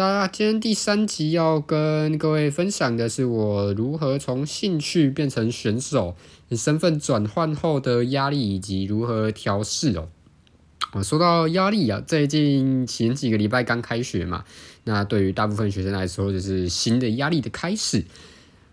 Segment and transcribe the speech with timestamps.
[0.00, 6.16] 大家今天第三集要跟各位分享的是我如何从兴趣变成选手，
[6.52, 10.08] 身份转换后的压力以及如何调试哦。
[10.92, 14.46] 我说到压力啊，最近前几个礼拜刚开学嘛，
[14.84, 18.02] 那对于大部分学生来说，就是新的压力的开始。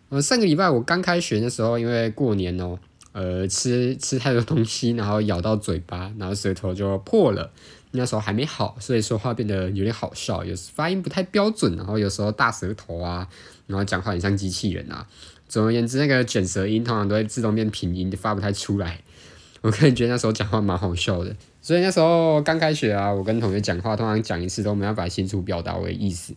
[0.08, 2.80] 呃，上个礼拜我刚开学的时候，因为过年哦，
[3.12, 7.52] 呃，吃吃太多东西，然后咬到嘴巴，然后舌头就破了。
[7.92, 13.28] 那时候还没好，所以说话变得有点好笑，有时发音不太标准，然后有时候大舌头啊，
[13.66, 15.08] 然后讲话很像机器人啊。
[15.48, 19.00] 总而言之，那个卷舌音通常都会自动变平音，发不太出来。
[19.62, 26.34] 我个人觉得那时候讲话蛮好笑的，所以那时候刚开学啊，我跟同学讲话，通常讲一次都没办法清楚表达我的意思。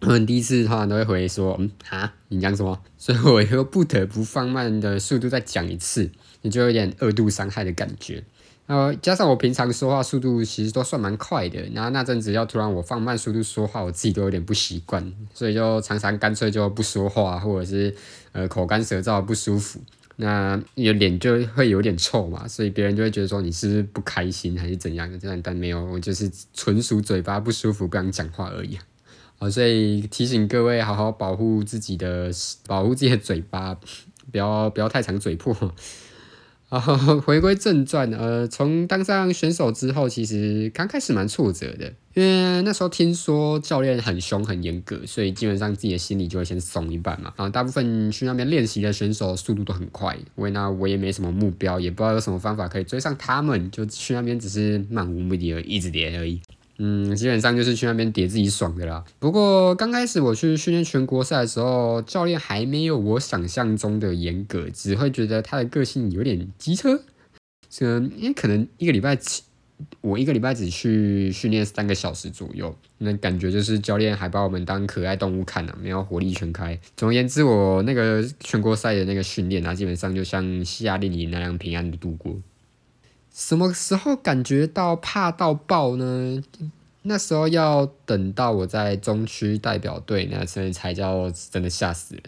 [0.00, 6.10] 他们第一次通常都会回说：“嗯啊，你讲什么？” 所以我又不得不放慢的速度再讲一次，
[6.42, 8.22] 你就有点二度伤害的感觉。
[8.68, 17.96] 呃，加上我平常说话速度其实都算蛮快的，然后那阵子要突然我放慢速度说话，我自己都有点不习惯，所以就常常干脆就不说话，或者是
[18.32, 19.80] 呃口干舌燥不舒服，
[20.16, 28.78] 那你的脸就会有点臭嘛，所以别人就会觉得说你是不是不开心还是怎样的，这样但没有，我就是纯属嘴巴不舒服不想讲话而已。
[29.38, 32.30] 啊，所以提醒各位好好保护自己的
[32.66, 33.74] 保护自己的嘴巴，
[34.30, 35.56] 不要不要太长嘴破。
[36.68, 36.78] 啊，
[37.24, 47.32] 回归正传，呃，从当上选手之后，其实刚开始蛮挫折的，因为那时候听说教练很凶很严格，所以基本上自己的心里就会先松一半嘛。
[47.36, 56.38] 然后大部分去那边练习的选手速度都很快，因为那我也没什么目标，也不知道有什么方法可以追上他们，就去那边只是漫无目的而一直练而已。
[56.80, 59.04] 嗯，基本上就是去那边叠自己爽的啦。
[59.18, 67.02] 不过刚开始我去训练全国赛的时候，教练还没有我想象中的严格，只会觉得他的个性有点机车。
[67.80, 69.18] 嗯，因为可能一个礼拜，
[70.00, 76.78] 我一个礼拜只去训练三个小时左右，那感觉就是教练还把我们当可爱动物看呢，没有火力全开。
[76.96, 82.36] 总而言之，我那个全国赛的那个训练啊，基本上就像夏令营那样平安的度过。
[83.30, 86.42] 什么时候感觉到怕到爆呢？
[87.08, 92.22] 那时候要等到我在中区代表队那时候才叫真的吓死人。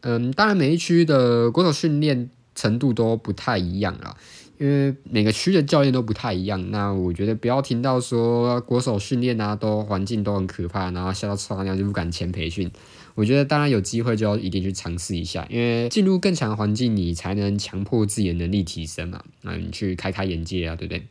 [0.00, 4.16] 嗯，当然每一区的国手训练程度都不太一样啦，
[4.58, 6.70] 因为每个区的教练都不太一样。
[6.70, 12.70] 那我觉得不要听到说国手训练啊，都环境都很可怕，然后吓到超娘就不敢前培训。
[13.14, 19.22] 我觉得当然有机会就要一定去尝试一下，因为进入更强的环境，你才能强迫自己的能力提升嘛。
[19.42, 21.02] 那你去开开眼界啊，对不对？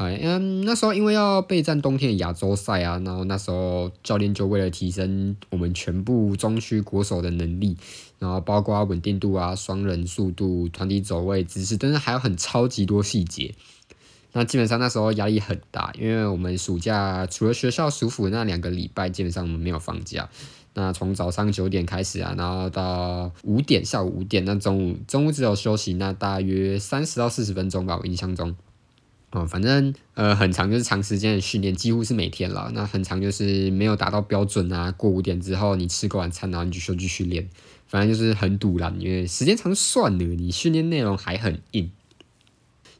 [0.00, 7.76] 哎，嗯，那时候因为要备战冬天的亚洲赛啊，然后那时候教练就为了提升我们全部中区国手的能力，
[8.18, 13.54] 然后包括稳定度啊、双人速度、团体走位姿势，但是还有很超级多细节。
[14.32, 20.30] 那基本上那时候压力很大，因为我们暑假除了学校暑辅那两个礼拜，基本上我们没有放假。
[20.72, 28.56] 那从早上九点开始啊，然后到五点，下午五点，那中午中午只有休息，那大约三十到四十分钟吧，我印象中。
[29.30, 32.70] 哦，反正呃很长，就是长时间的训练，几乎是每天了。
[32.74, 37.48] 那很长就是没有达到标准啊，过五点之后你吃过晚餐，然后你就休继续练。
[37.86, 41.90] 反正就是很堵啦，因为时间长算了，你训练内容还很硬。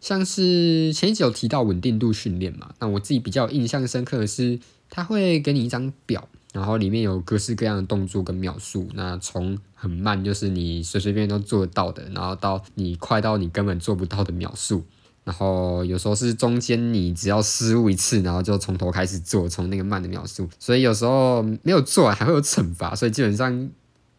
[0.00, 4.58] 像是前一集有提到稳定度训练嘛，那我自己比较印象深刻的是，
[4.88, 6.28] 他会给你一张表。
[6.52, 14.82] 然后里面有各式各样的动作跟秒数，那从很慢就是你随随便便都做得到的，然后到你快到你根本做不到的秒数，
[15.24, 23.70] 然后有时候是中间你只要失误一次，然后就从头开始做，从那个慢的秒数，所以有时候没有做完还会有惩罚，所以基本上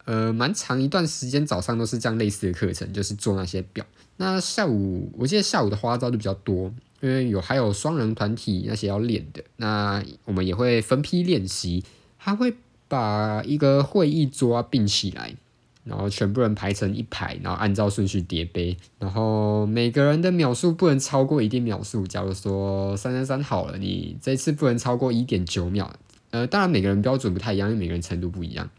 [0.05, 3.85] 呃蛮长一段时间早上都是这样类似的课程，就是做那些表。
[4.17, 11.83] 那下午我记得下午的花招就比较多，因为有还有双人团体那些要练的，那我们也会分批练习。
[12.23, 12.53] 他会
[12.87, 15.35] 把一个会议桌并起来，
[15.83, 22.05] 然后全部人排成一排，然后按照顺序叠杯，然后每个人的秒数不能超过一定秒数。
[22.05, 25.93] 假如说三三三好了，你这次不能超过一点九秒。
[26.29, 28.69] 呃，当然每个人标准不太一样，因为每个人程度不一样。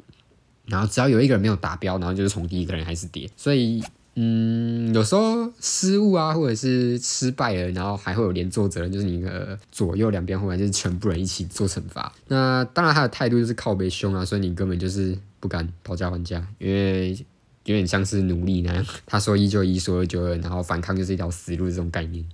[0.66, 3.28] 然后只要有一个人没有达标，然后就是从第一个人开始叠。
[3.36, 3.82] 所以。
[4.14, 12.12] 嗯，有时候失误啊，或者是失败了，然后还会有连坐责任，就是你的左右两边或者就是全部人一起做惩罚。
[12.28, 17.10] 那当然他的态度就是靠背凶啊，所以你根本就是不敢讨价还价，因为
[17.64, 18.86] 有点像是奴隶那样。
[19.04, 22.24] 他说一就一，说二就二，然后反抗就是一条死路这种概念。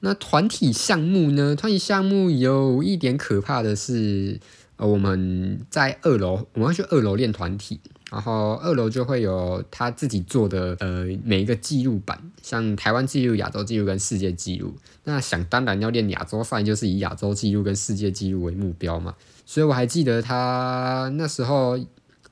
[0.00, 1.56] 那团体项目呢？
[1.56, 4.38] 团体项目有一点可怕的是，
[4.76, 7.80] 呃，我们在二楼，我们要去二楼练团体。
[8.12, 14.76] 然后二楼就会有他自己做的呃每一个记录板，像台湾记录、亚洲记录跟世界纪录。
[15.04, 19.14] 那想当然要练亚洲赛，就是以亚洲记录跟世界纪录为目标嘛。
[19.46, 21.78] 所以我还记得他那时候，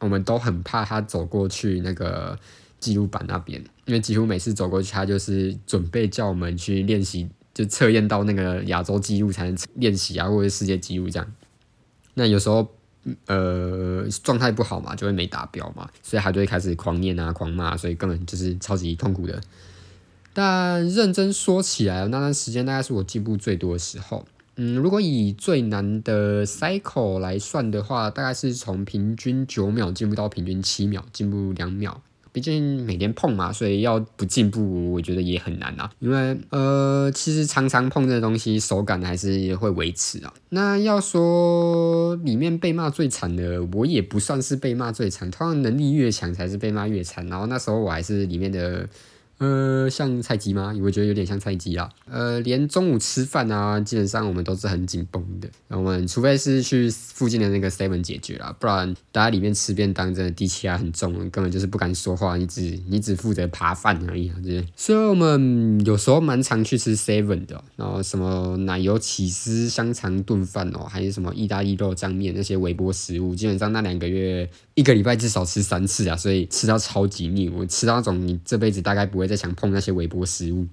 [0.01, 2.39] 我们都很怕他走过去那个
[2.79, 11.33] 记录板那边，因为几乎每次走过去，他就是准备叫我们去练习，就测验到那个亚洲记录才能练习啊，或者世界纪录这样。
[12.13, 12.69] 那有时候。
[13.27, 19.41] 呃，状态不好嘛，就会没达标嘛，所以他就会开始狂念啊、狂骂，所以根本就是超级痛苦的。
[20.33, 24.27] 但认真说起来，那段时间大概是我进步最多的时候。
[24.57, 32.03] 嗯，如果以最难的 cycle 来算的话，大概是从平均九秒进步到平均七秒，进步两秒。
[32.33, 35.91] 毕竟每天碰嘛，所以要不进步，我觉得也很难啊。
[35.99, 40.33] 因为呃，其实常常碰这东西，手感还是会维持啊。
[40.49, 47.27] 那要说里面被骂最惨的，我也不算是被骂最惨，通常能力越强才是被骂越惨。
[47.27, 48.89] 然后那时候我还是里面的。
[49.41, 50.75] 呃，像菜鸡吗？
[50.83, 51.89] 我觉得有点像菜鸡啊。
[52.05, 55.49] 呃，连中午吃饭啊，基本上我们都是很紧绷的。
[55.69, 62.37] 我们除非是去附近的那个 seven 解决啦，不然大家里面吃便当，真的低气压很重，根本就是不敢说话。
[62.37, 64.63] 你只你只负责扒饭而已啊，这些。
[64.77, 77.49] 所以我们有时候蛮常去吃 seven 的，然后什么奶油起司香肠炖饭哦，还是什么意大利肉酱面那些微波食物，基本上那两个月一个礼拜至少吃三次啊，所以吃到超级腻。
[77.49, 79.30] 我吃到那种你这辈子大概不会。
[79.31, 80.67] 在想碰那些微波食物，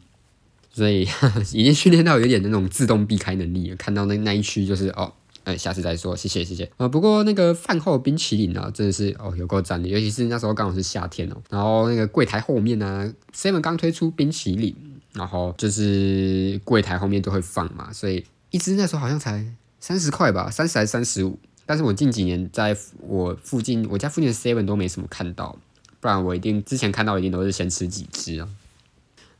[0.72, 1.08] 所以
[1.54, 3.76] 已经训练到有点那种自动避开能力了。
[3.78, 5.14] 看到那那一区就是哦，
[5.44, 6.88] 哎，下次再说，谢谢谢谢啊。
[6.88, 11.38] 不过那个饭后冰淇淋啊，真的是哦有够赞的，尤其是那时候刚好是夏天哦。
[11.50, 14.76] 然后那个柜台后面呢，seven 刚推出冰淇淋，
[15.14, 19.46] 然后就是柜台后面都会放嘛，所以一支那时候好像才
[19.80, 21.38] 三十块吧，三十还是三十五。
[21.66, 25.58] 但是我近几年在我附近，我家附近的 seven 都没什么看到。
[26.00, 28.48] 不然我一定之前看到一定都是先吃几只啊，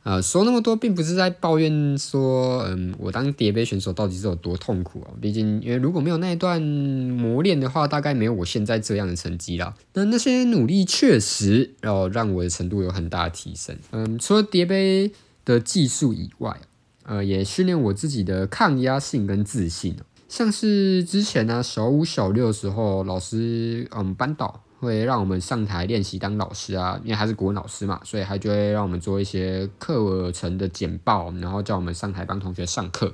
[0.04, 5.12] 呃，说那么多并不是在抱怨说，嗯，我当叠杯选手到底是有多痛苦啊？
[5.20, 9.74] 毕竟因为如果没有那一段磨练的话，大概没有我现在这样的成绩啦。
[9.92, 13.76] 那那些努力确实哦让我的程度有很大的提升。
[13.92, 15.12] 嗯，除了叠杯
[15.44, 16.58] 的技术以外，
[17.04, 19.96] 呃，也训练我自己的抗压性跟自信。
[20.28, 24.62] 像是之前呢，小五小六的时候，老师嗯班导。
[24.80, 33.12] 会让我们上台练习当老师啊，因为他是国文老师嘛，所以他就会让我们做一些课程的简报，然后叫我们上台帮同学上课。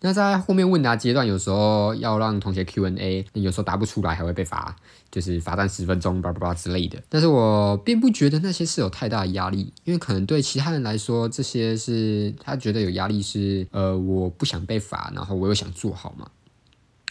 [0.00, 4.76] 那在后面问答阶段，有时候要让同学 Q&A，有时候答不出来还会被罚，
[5.10, 7.02] 就是罚站十分钟，叭叭叭之类的。
[7.08, 16.28] 但是我并不觉得那些是有太大的压力，因为可能对其他人来说，这些是他觉得有压力是，呃，我不想被罚，然后我又想做好嘛。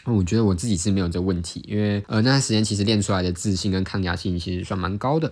[0.06, 5.32] 我觉得我自己是没有这问题，因为呃那段时间其实练出来的自信跟抗压性其实算蛮高的。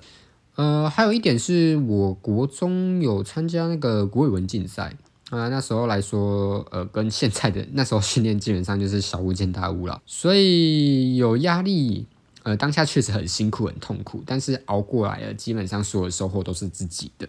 [0.56, 4.96] 呃，还有一点是我国中有参加那个国语文竞赛
[5.30, 12.06] 啊，那时候来说，呃，跟现在的那时候训练基本上就是小巫见大巫了，所以有压力。
[12.44, 17.26] 呃，当下确实很辛苦很痛苦，但是熬过来了，基本上所有的收获都是自己的。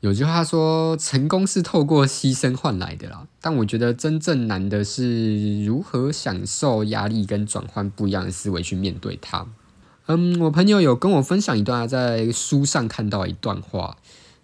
[0.00, 3.28] 有句话说，成功是透过牺牲换来的啦。
[3.38, 9.46] 但我觉得真正难的是如何享受压力跟转换不一样的思维去面对它。
[10.06, 13.98] 嗯，我朋友有跟我分享一段在书上看到一段话，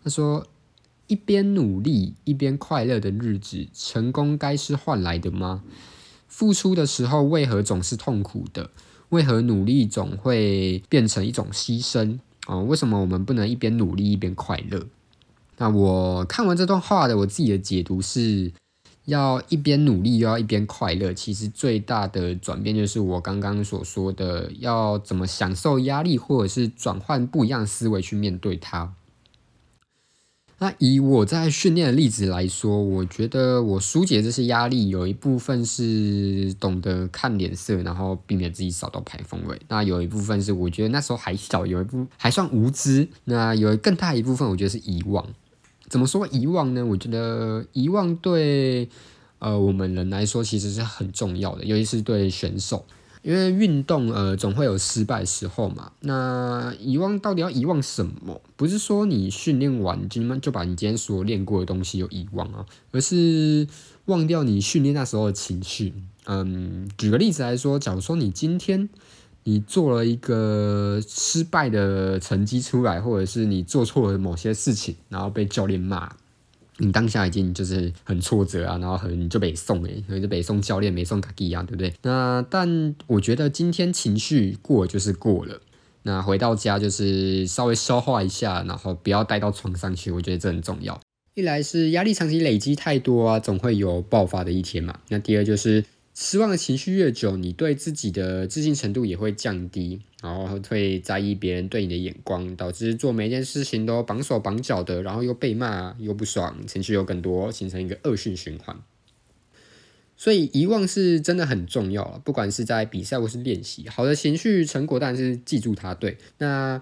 [0.05, 0.47] 他说
[1.09, 5.63] ：“一边努力一边快乐的日子，成功该是换来的吗？
[6.29, 8.69] 付出的时候为何总是痛苦的？
[9.09, 12.19] 为何努力总会变成一种牺牲？
[12.47, 14.87] 哦，为什么我们不能一边努力一边快乐？”
[15.59, 18.53] 那我看完这段话的，我自己的解读是，
[19.07, 21.15] 要一边努力又要一边快乐。
[21.15, 28.93] 其实最大的转变就是我刚刚所说的，要怎么享受压力，或者是转换不一样的思维去面对它。
[30.59, 39.61] 那以我在训练的例子来说，我觉得我疏解这些压力，有一部分是懂得看脸色，然后避免自己扫到排风位。
[39.69, 43.07] 那有一部分是我觉得那时候还小，有一部还算无知。
[43.25, 45.27] 那有更大一部分，我觉得是遗忘。
[45.89, 46.85] 怎么说遗忘呢？
[46.85, 48.89] 我觉得遗忘对
[49.39, 52.85] 呃我们人来说其实是很重要的，尤其是对选手，
[53.23, 55.93] 因为运动呃总会有失败时候嘛。
[56.01, 58.41] 那遗忘到底要遗忘什么？
[58.57, 63.67] 不是说你训练完今天就把你今天所练过的东西有遗忘啊，而是
[64.07, 65.95] 忘掉你训练那时候的情绪。
[66.25, 68.89] 嗯，举个例子来说，假如说你今天。
[69.49, 76.13] 你做了一个失败的成绩出来，或者是你做错了某些事情，然后被教练骂，
[76.79, 81.95] 你当下已经就是很挫折啊，然后很就被送诶，所以就被送教练没送卡基啊，对不对？
[82.03, 85.61] 那但我觉得今天情绪过就是过了，
[86.03, 91.01] 那回到家就是稍微消化一下，然后不要带到床上去，我觉得这很重要。
[91.35, 94.99] 一来是压力长期累积太多啊，总会有爆发的一天嘛。
[95.09, 95.85] 那第二就是
[96.19, 108.75] 失望的情绪越久，你对自己的自信程度也会降低，然后会在意别人对你的眼光，导致做每一件事情都绑手绑脚的，然后又被骂又不爽，情绪又更多，形成一个恶性循环。
[110.17, 115.95] 所以遗忘是真的很重要，不管是在比赛或是练习，好的情绪成果当然是记住它。
[115.95, 116.81] 对，那。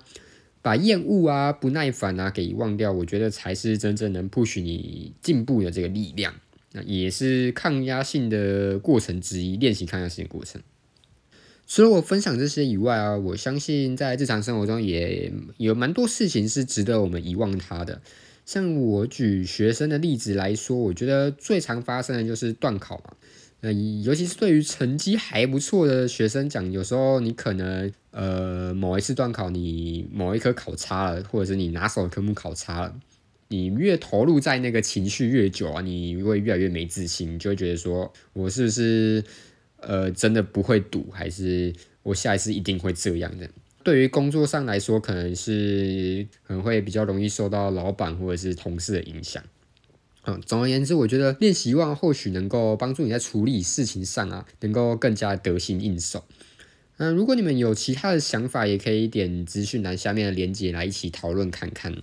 [0.63, 6.33] 把厌恶啊、不耐烦啊给忘掉，我觉得才是真正能 push 你进步的这个力量。
[6.77, 10.61] 那也是抗压性的过程之一，练习抗压性的过程。
[11.67, 18.03] 除了我分享这些以外啊，我相信在日常生活中也有蛮多事情是值得我们遗忘它的。
[18.45, 23.15] 像我举学生的例子来说，我觉得最常发生的就是断考嘛。
[23.61, 32.95] 那尤其是对于成绩还不错的学生讲，有时候你可能呃某一次段考你某一科考差了，或者是你拿手的科目考差了，
[33.55, 39.25] 你越投入在那个情绪越久啊，你会越来越没自信，你就会觉得说我是不是
[39.77, 43.49] 呃真的不会赌，还是我下一次一定会这样的？
[43.83, 49.43] 对于工作上来说，可能是可能会比较容易受到老板或者是同事的影响。
[50.27, 56.25] 嗯，总而言之，我觉得练习忘或许能够帮助你在处理事情上啊，能够更加得心应手。
[56.97, 61.95] 嗯，如果你们有其他的想法，也可以点资讯栏下面的链接来一起讨论看看。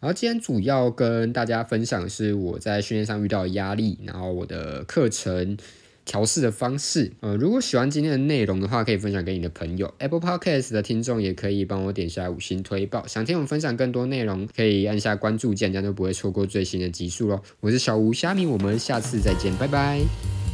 [0.00, 5.56] 然后今天主要跟大家分享是我在训练上遇到的压力，然后我的课程。
[6.04, 9.92] 调试的方式，呃，如果喜欢今天的内容的话，可以分享给你的朋友。
[9.98, 13.06] Apple Podcast 的听众也可以帮我点下五星推报。
[13.06, 17.42] 想听我分享更多内容，可以按下关注键，这样就不会错过最新的集数喽。
[17.60, 20.47] 我是小吴虾米，我们下次再见，拜拜。